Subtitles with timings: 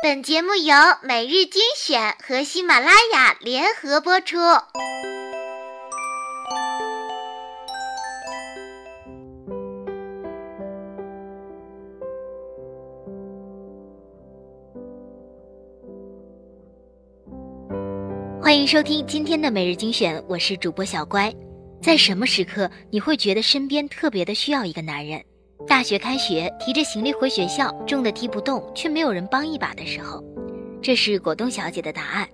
[0.00, 4.36] 本节目由每日精选和喜马拉雅联合播出。
[18.40, 21.34] 欢迎收听今天的每日精选，我是主播小乖。
[21.82, 25.20] 在什么时刻你会觉得身边特别的需要一个男人？
[25.68, 30.24] 大学开学，提着行李回学校，重的提不动，却没有人帮一把的时候，
[30.80, 32.26] 这是果冻小姐的答案。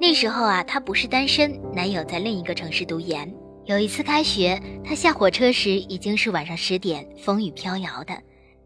[0.00, 3.30] 那时候啊，她不是单身，男友在另一个城市读研。
[3.66, 8.14] 有一次开学，她下火车时已经是晚上十点，风雨飘摇的。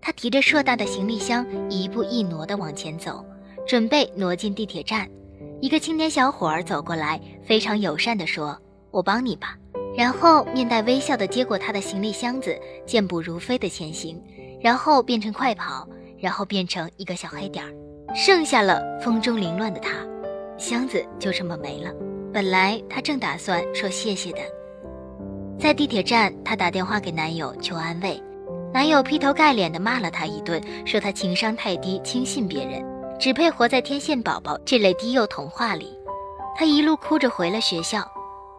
[0.00, 3.24] 她提着硕大的行李箱，一步一挪地往前走，
[3.66, 5.08] 准备挪进地铁站。
[5.60, 8.56] 一个青年小伙儿走过来，非常友善地说
[8.92, 9.56] ：“我帮你吧。”
[9.98, 12.56] 然后面带微笑的接过他的行李箱子，
[12.86, 14.22] 健步如飞的前行，
[14.60, 15.84] 然后变成快跑，
[16.20, 17.74] 然后变成一个小黑点儿，
[18.14, 19.90] 剩下了风中凌乱的他，
[20.56, 21.90] 箱子就这么没了。
[22.32, 24.38] 本来他正打算说谢谢的，
[25.58, 28.22] 在地铁站，他打电话给男友求安慰，
[28.72, 32.84] 男友劈头盖脸的骂了他一顿，说他情商太低，轻信别人，
[33.18, 35.92] 只配活在天线宝宝这类低幼童话里。
[36.56, 38.08] 他一路哭着回了学校。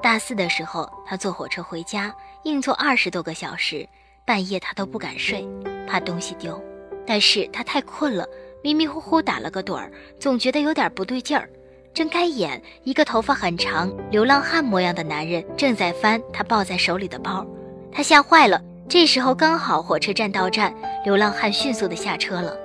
[0.02, 3.88] 大四的时候，他坐火车回家，硬坐二十多个小时，
[4.26, 5.48] 半夜他都不敢睡，
[5.86, 6.62] 怕东西丢。
[7.06, 8.26] 但是他太困了，
[8.64, 11.50] 迷迷糊糊打了个盹儿，总觉得有点不对劲儿。
[11.94, 17.46] 睁开眼，一个头发很长、流浪汉模样的男人正在翻他抱在手里的包，
[17.92, 18.62] 他吓坏了。
[18.88, 22.56] 这时候刚好火车站到站，流浪汉迅速的下车了。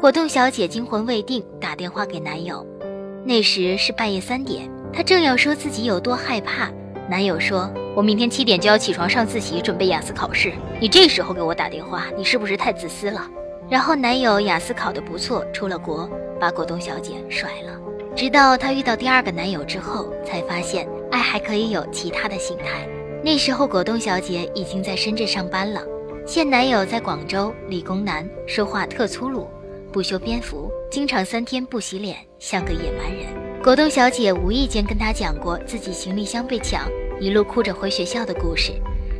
[0.00, 2.64] 果冻小姐惊魂未定，打电话给男友，
[3.24, 4.70] 那时是半夜三点。
[4.96, 6.70] 她正要说自己有多害怕，
[7.06, 10.54] 男友说：“我明天七点就要起床上自习，准备雅思考试。
[10.80, 13.20] 你这时候给我打电话，你是不是太自私了？”
[13.68, 16.08] 然后男友雅思考得不错，出了国，
[16.40, 17.78] 把果冻小姐甩了。
[18.16, 22.88] 直到她遇到第二个男友之后，才发现爱还可以有其他的形态。
[23.22, 25.82] 那时候果冻小姐已经在深圳上班了，
[26.26, 29.46] 现男友在广州理工男，说话特粗鲁，
[29.92, 33.45] 不修边幅，经常三天不洗脸，像个野蛮人。
[33.66, 36.88] 果冻小姐无意间跟他讲过自己行李箱被抢，
[37.18, 38.72] 一路哭着回学校的故事。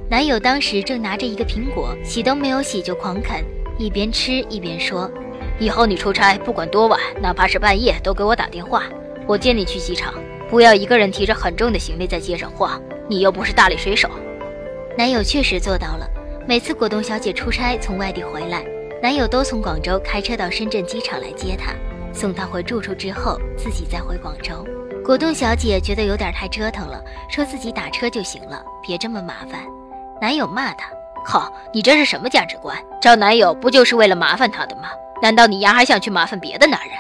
[0.09, 3.45] 男友当时正拿着一个苹果，洗都没有洗就狂啃，
[3.77, 5.11] 一边吃一边说
[5.59, 8.85] ：“以后你出差不管多晚，哪怕是半夜，都给我打电话，
[9.27, 10.15] 我接你去机场。
[10.49, 14.09] 不要一个人提着很重的行李在街上晃，你又不是大力水手。”
[14.97, 16.09] 男友确实做到了。
[16.47, 18.65] 每次果冻小姐出差从外地回来，
[19.03, 21.75] 男友都从广州开车到深圳机场来接她。
[22.17, 24.67] 送她回住处之后，自己再回广州。
[25.05, 29.61] 果冻小姐觉得有点太折腾了，说自己打车就行了，别这么麻烦。
[30.21, 30.91] 男友骂她
[31.25, 32.77] ：“靠，你这是什么价值观？
[33.01, 34.89] 找男友不就是为了麻烦他的吗？
[35.23, 36.97] 难道你丫还想去麻烦别的男人？”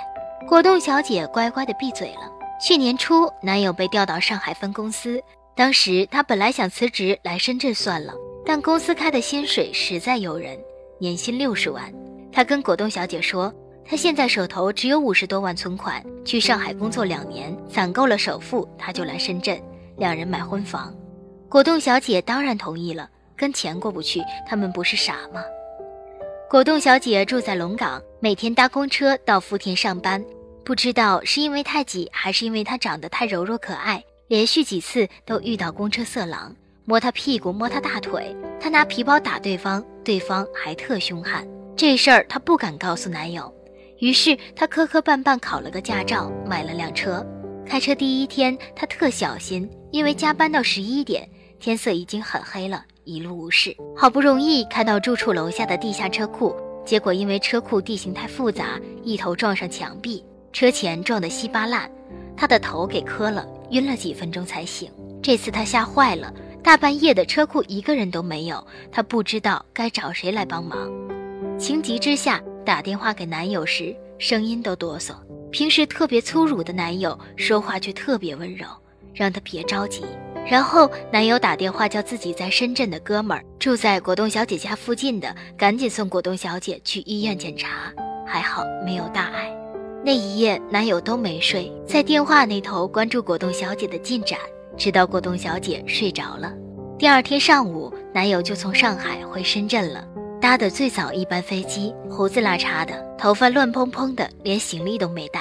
[0.47, 2.31] 果冻小姐乖乖的闭嘴了。
[2.61, 5.21] 去年初，男友被调到上海分公司，
[5.57, 8.13] 当时她本来想辞职来深圳算了，
[8.45, 10.57] 但公司开的薪水实在诱人，
[11.01, 11.93] 年薪六十万。
[12.31, 13.53] 她跟果冻小姐说。
[13.89, 19.61] 他现在手头只有五十多万存款，去上海工作两年，攒够了首付，他就来深圳，
[19.97, 20.93] 两人买婚房。
[21.49, 25.41] 果冻小姐当然同意了，跟钱过不去，他们不是傻吗？
[26.51, 30.23] 果冻小姐住在龙岗，每天搭公车到福田上班。
[30.65, 36.53] 不知道是因为太挤，还是因为她长得太柔弱可爱，连续几次都遇到公车色狼，
[36.85, 41.47] 摸她屁股，摸她大腿，她拿皮包打对方，对方还特凶悍。
[41.77, 43.53] 这事儿她不敢告诉男友。
[43.99, 47.25] 于是他磕磕绊绊考了个驾照，买了辆车。
[47.65, 53.77] 开车第一天，他特小心，因为加班到十一点，天色已经很黑了，一路无事。
[53.97, 61.91] 好不容易开到住处楼下的地下车库，结果因为车库地形太复杂，一头撞上墙壁，车前撞得稀巴烂，
[62.37, 64.91] 他的头给磕了，晕了几分钟才醒。
[65.23, 66.33] 这次他吓坏了，
[66.63, 70.89] 大半夜的车库一个人都没有，他不知道该找谁来帮忙，
[71.59, 72.41] 情急之下。
[72.67, 75.13] 打电话给男友时，声音都哆嗦。
[75.53, 78.67] 平时特别粗鲁的男友，说话却特别温柔，
[79.15, 80.03] 让她别着急。
[80.45, 87.93] 然后男友打电话叫自己在深圳的哥们儿，住在果冻小姐家附近的，赶紧送果冻小姐去医院检查。
[88.27, 89.49] 还好没有大碍。
[90.05, 94.41] 那一夜，男友都没睡，在电话那头关注果冻小姐的进展，
[94.77, 96.53] 直到果冻小姐睡着了。
[96.99, 100.05] 第二天上午，男友就从上海回深圳了。
[100.47, 105.41] 搭的最早一班飞机胡子拉碴的头发乱蓬蓬的连行李都没带。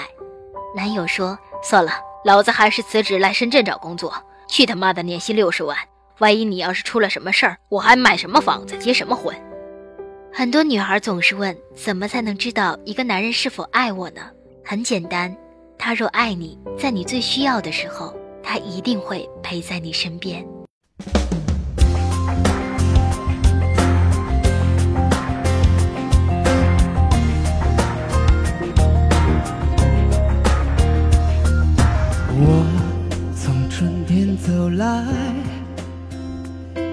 [0.75, 1.91] 男友说算了
[2.23, 4.11] 老子还是辞职来深圳找工作
[4.47, 5.77] 去他妈的年薪六十万
[6.17, 9.35] 万一你要是出了什么事儿我还买什么房子结什么婚？
[10.33, 14.21] 很多女孩总是问怎么才能知道一个男人是否爱我呢？
[14.63, 15.31] 很简单
[15.77, 18.11] 他若爱你在你最需要的时候
[18.41, 20.43] 他一定会陪在你身边。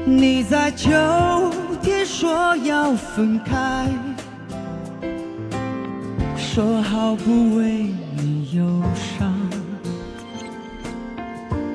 [0.04, 0.90] 你在秋
[1.81, 3.88] 天说要分开
[6.37, 9.32] 说好不为你忧伤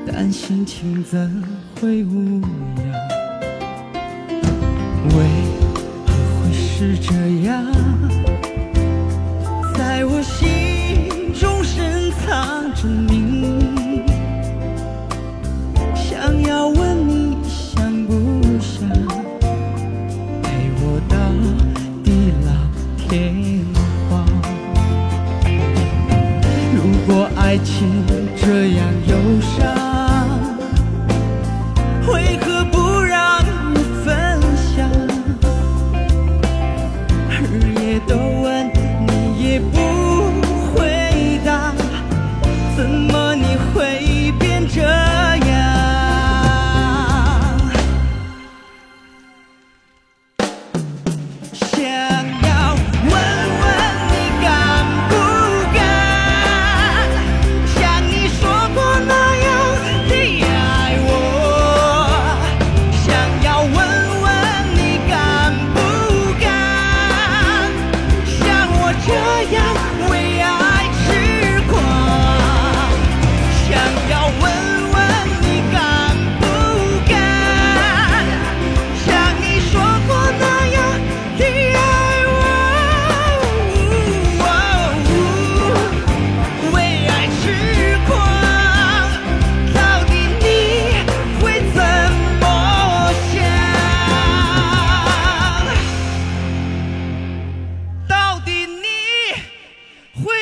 [0.06, 1.44] 但心情怎
[1.80, 2.52] 会无恙。
[5.16, 5.16] 为
[6.06, 7.14] 何会是这
[7.46, 7.66] 样？
[9.76, 10.48] 在我心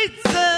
[0.08, 0.55] pizza.